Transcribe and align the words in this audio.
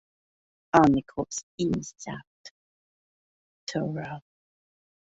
Army 0.73 1.03
Corps 1.03 1.43
in 1.59 1.83
South 1.83 2.53
Tyrol. 3.67 4.23